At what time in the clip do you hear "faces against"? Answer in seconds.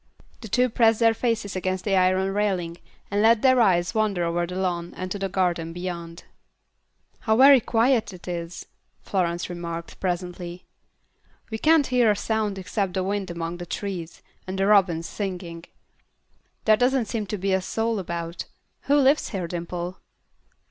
1.13-1.85